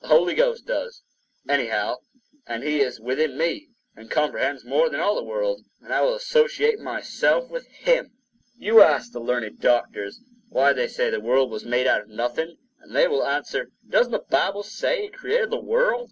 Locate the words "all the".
5.00-5.24